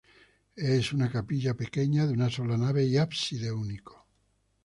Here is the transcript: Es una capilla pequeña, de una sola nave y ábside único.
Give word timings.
Es 0.55 0.93
una 0.93 1.11
capilla 1.11 1.53
pequeña, 1.53 2.07
de 2.07 2.13
una 2.13 2.31
sola 2.31 2.57
nave 2.57 2.85
y 2.85 2.97
ábside 2.97 3.51
único. 3.51 4.07